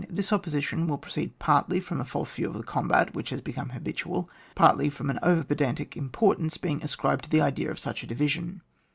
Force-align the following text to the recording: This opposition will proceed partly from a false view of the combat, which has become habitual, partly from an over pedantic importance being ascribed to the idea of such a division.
This 0.09 0.33
opposition 0.33 0.87
will 0.87 0.97
proceed 0.97 1.37
partly 1.37 1.79
from 1.79 2.01
a 2.01 2.05
false 2.05 2.33
view 2.33 2.47
of 2.47 2.57
the 2.57 2.63
combat, 2.63 3.13
which 3.13 3.29
has 3.29 3.39
become 3.39 3.69
habitual, 3.69 4.31
partly 4.55 4.89
from 4.89 5.11
an 5.11 5.19
over 5.21 5.43
pedantic 5.43 5.95
importance 5.95 6.57
being 6.57 6.81
ascribed 6.81 7.25
to 7.25 7.29
the 7.29 7.41
idea 7.41 7.69
of 7.69 7.77
such 7.77 8.01
a 8.01 8.07
division. 8.07 8.63